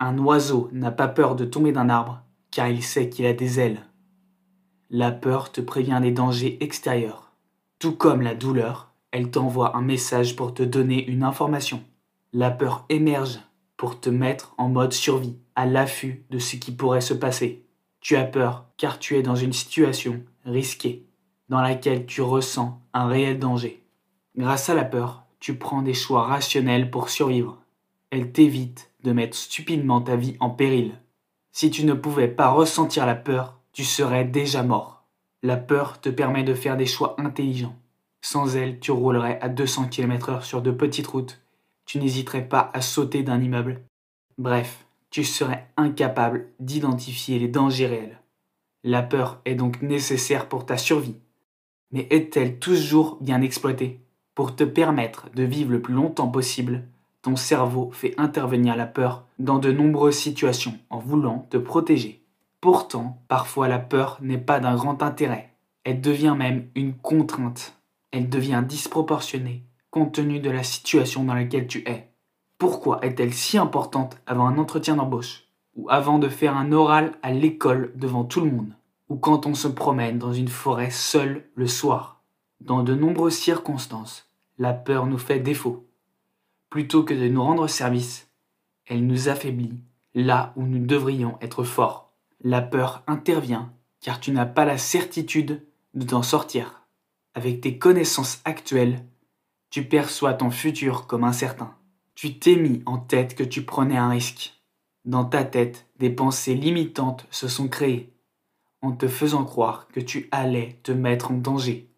Un 0.00 0.16
oiseau 0.18 0.68
n'a 0.72 0.92
pas 0.92 1.08
peur 1.08 1.34
de 1.34 1.44
tomber 1.44 1.72
d'un 1.72 1.88
arbre, 1.88 2.22
car 2.50 2.68
il 2.68 2.82
sait 2.82 3.08
qu'il 3.08 3.26
a 3.26 3.32
des 3.32 3.58
ailes. 3.58 3.82
La 4.90 5.10
peur 5.10 5.50
te 5.50 5.60
prévient 5.60 5.98
des 6.00 6.12
dangers 6.12 6.56
extérieurs. 6.62 7.32
Tout 7.78 7.92
comme 7.92 8.22
la 8.22 8.34
douleur, 8.34 8.92
elle 9.10 9.30
t'envoie 9.30 9.76
un 9.76 9.82
message 9.82 10.36
pour 10.36 10.54
te 10.54 10.62
donner 10.62 11.04
une 11.06 11.22
information. 11.22 11.82
La 12.32 12.50
peur 12.50 12.84
émerge 12.88 13.40
pour 13.76 14.00
te 14.00 14.10
mettre 14.10 14.54
en 14.56 14.68
mode 14.68 14.92
survie, 14.92 15.36
à 15.56 15.66
l'affût 15.66 16.24
de 16.30 16.38
ce 16.38 16.56
qui 16.56 16.72
pourrait 16.72 17.00
se 17.00 17.14
passer. 17.14 17.64
Tu 18.00 18.16
as 18.16 18.24
peur 18.24 18.66
car 18.76 18.98
tu 18.98 19.16
es 19.16 19.22
dans 19.22 19.34
une 19.34 19.52
situation 19.52 20.22
risquée, 20.44 21.06
dans 21.48 21.60
laquelle 21.60 22.06
tu 22.06 22.22
ressens 22.22 22.80
un 22.92 23.08
réel 23.08 23.38
danger. 23.38 23.82
Grâce 24.36 24.68
à 24.68 24.74
la 24.74 24.84
peur, 24.84 25.24
tu 25.40 25.56
prends 25.56 25.82
des 25.82 25.94
choix 25.94 26.24
rationnels 26.24 26.90
pour 26.90 27.08
survivre. 27.08 27.58
Elle 28.10 28.30
t'évite 28.32 28.87
mettre 29.12 29.36
stupidement 29.36 30.00
ta 30.00 30.16
vie 30.16 30.36
en 30.40 30.50
péril. 30.50 30.94
Si 31.52 31.70
tu 31.70 31.84
ne 31.84 31.94
pouvais 31.94 32.28
pas 32.28 32.50
ressentir 32.50 33.06
la 33.06 33.14
peur, 33.14 33.58
tu 33.72 33.84
serais 33.84 34.24
déjà 34.24 34.62
mort. 34.62 35.04
La 35.42 35.56
peur 35.56 36.00
te 36.00 36.08
permet 36.08 36.42
de 36.42 36.54
faire 36.54 36.76
des 36.76 36.86
choix 36.86 37.14
intelligents. 37.18 37.76
Sans 38.20 38.56
elle, 38.56 38.80
tu 38.80 38.90
roulerais 38.90 39.38
à 39.40 39.48
200 39.48 39.88
km/h 39.88 40.42
sur 40.42 40.62
de 40.62 40.70
petites 40.70 41.06
routes. 41.06 41.40
Tu 41.86 41.98
n'hésiterais 41.98 42.48
pas 42.48 42.70
à 42.74 42.80
sauter 42.80 43.22
d'un 43.22 43.40
immeuble. 43.40 43.82
Bref, 44.36 44.84
tu 45.10 45.24
serais 45.24 45.68
incapable 45.76 46.48
d'identifier 46.60 47.38
les 47.38 47.48
dangers 47.48 47.86
réels. 47.86 48.18
La 48.84 49.02
peur 49.02 49.40
est 49.44 49.54
donc 49.54 49.82
nécessaire 49.82 50.48
pour 50.48 50.66
ta 50.66 50.76
survie. 50.76 51.16
Mais 51.90 52.06
est-elle 52.10 52.58
toujours 52.58 53.18
bien 53.20 53.40
exploitée? 53.40 54.00
Pour 54.34 54.54
te 54.54 54.64
permettre 54.64 55.30
de 55.30 55.42
vivre 55.42 55.72
le 55.72 55.80
plus 55.82 55.94
longtemps 55.94 56.28
possible, 56.28 56.84
ton 57.22 57.36
cerveau 57.36 57.90
fait 57.92 58.14
intervenir 58.18 58.76
la 58.76 58.86
peur 58.86 59.24
dans 59.38 59.58
de 59.58 59.72
nombreuses 59.72 60.18
situations 60.18 60.78
en 60.90 60.98
voulant 60.98 61.46
te 61.50 61.56
protéger. 61.56 62.24
Pourtant, 62.60 63.22
parfois 63.28 63.68
la 63.68 63.78
peur 63.78 64.18
n'est 64.20 64.38
pas 64.38 64.60
d'un 64.60 64.76
grand 64.76 65.02
intérêt. 65.02 65.54
Elle 65.84 66.00
devient 66.00 66.34
même 66.36 66.68
une 66.74 66.94
contrainte. 66.94 67.78
Elle 68.10 68.28
devient 68.28 68.62
disproportionnée 68.66 69.64
compte 69.90 70.14
tenu 70.14 70.40
de 70.40 70.50
la 70.50 70.62
situation 70.62 71.24
dans 71.24 71.34
laquelle 71.34 71.66
tu 71.66 71.88
es. 71.88 72.12
Pourquoi 72.58 73.04
est-elle 73.04 73.32
si 73.32 73.58
importante 73.58 74.18
avant 74.26 74.46
un 74.46 74.58
entretien 74.58 74.96
d'embauche 74.96 75.44
Ou 75.76 75.88
avant 75.90 76.18
de 76.18 76.28
faire 76.28 76.56
un 76.56 76.72
oral 76.72 77.12
à 77.22 77.32
l'école 77.32 77.92
devant 77.96 78.24
tout 78.24 78.40
le 78.40 78.50
monde 78.50 78.72
Ou 79.08 79.16
quand 79.16 79.46
on 79.46 79.54
se 79.54 79.68
promène 79.68 80.18
dans 80.18 80.32
une 80.32 80.48
forêt 80.48 80.90
seul 80.90 81.48
le 81.54 81.66
soir? 81.66 82.22
Dans 82.60 82.82
de 82.82 82.94
nombreuses 82.94 83.36
circonstances, 83.36 84.26
la 84.58 84.72
peur 84.72 85.06
nous 85.06 85.18
fait 85.18 85.38
défaut. 85.38 85.87
Plutôt 86.70 87.02
que 87.02 87.14
de 87.14 87.28
nous 87.28 87.42
rendre 87.42 87.66
service, 87.66 88.28
elle 88.86 89.06
nous 89.06 89.28
affaiblit 89.28 89.74
là 90.14 90.52
où 90.56 90.64
nous 90.64 90.84
devrions 90.84 91.38
être 91.40 91.64
forts. 91.64 92.12
La 92.42 92.62
peur 92.62 93.02
intervient 93.06 93.72
car 94.00 94.20
tu 94.20 94.30
n'as 94.30 94.46
pas 94.46 94.64
la 94.64 94.78
certitude 94.78 95.66
de 95.94 96.06
t'en 96.06 96.22
sortir. 96.22 96.86
Avec 97.34 97.60
tes 97.60 97.78
connaissances 97.78 98.40
actuelles, 98.44 99.04
tu 99.70 99.84
perçois 99.84 100.34
ton 100.34 100.50
futur 100.50 101.06
comme 101.06 101.24
incertain. 101.24 101.74
Tu 102.14 102.38
t'es 102.38 102.56
mis 102.56 102.82
en 102.86 102.98
tête 102.98 103.34
que 103.34 103.44
tu 103.44 103.64
prenais 103.64 103.96
un 103.96 104.08
risque. 104.08 104.54
Dans 105.04 105.24
ta 105.24 105.44
tête, 105.44 105.86
des 105.98 106.10
pensées 106.10 106.54
limitantes 106.54 107.26
se 107.30 107.48
sont 107.48 107.68
créées, 107.68 108.12
en 108.82 108.92
te 108.92 109.08
faisant 109.08 109.44
croire 109.44 109.88
que 109.88 110.00
tu 110.00 110.28
allais 110.30 110.78
te 110.82 110.92
mettre 110.92 111.30
en 111.30 111.34
danger. 111.34 111.88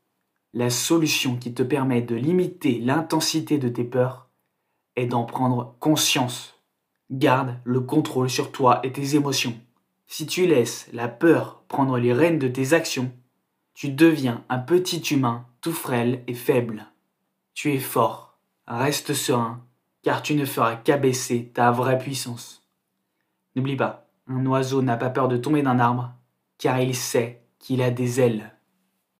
La 0.52 0.70
solution 0.70 1.36
qui 1.36 1.54
te 1.54 1.62
permet 1.62 2.02
de 2.02 2.16
limiter 2.16 2.78
l'intensité 2.78 3.58
de 3.58 3.68
tes 3.68 3.84
peurs 3.84 4.29
est 5.00 5.06
d'en 5.06 5.24
prendre 5.24 5.74
conscience. 5.80 6.54
Garde 7.10 7.56
le 7.64 7.80
contrôle 7.80 8.30
sur 8.30 8.52
toi 8.52 8.80
et 8.84 8.92
tes 8.92 9.16
émotions. 9.16 9.58
Si 10.06 10.26
tu 10.26 10.46
laisses 10.46 10.88
la 10.92 11.08
peur 11.08 11.62
prendre 11.68 11.98
les 11.98 12.12
rênes 12.12 12.38
de 12.38 12.48
tes 12.48 12.72
actions, 12.72 13.10
tu 13.74 13.88
deviens 13.88 14.44
un 14.48 14.58
petit 14.58 15.00
humain 15.00 15.46
tout 15.60 15.72
frêle 15.72 16.22
et 16.26 16.34
faible. 16.34 16.86
Tu 17.54 17.72
es 17.72 17.78
fort, 17.78 18.38
reste 18.66 19.14
serein, 19.14 19.64
car 20.02 20.22
tu 20.22 20.34
ne 20.34 20.44
feras 20.44 20.76
qu'abaisser 20.76 21.50
ta 21.54 21.70
vraie 21.70 21.98
puissance. 21.98 22.66
N'oublie 23.54 23.76
pas, 23.76 24.06
un 24.26 24.44
oiseau 24.46 24.82
n'a 24.82 24.96
pas 24.96 25.10
peur 25.10 25.28
de 25.28 25.36
tomber 25.36 25.62
d'un 25.62 25.78
arbre, 25.78 26.12
car 26.58 26.80
il 26.80 26.94
sait 26.94 27.42
qu'il 27.58 27.82
a 27.82 27.90
des 27.90 28.20
ailes. 28.20 28.52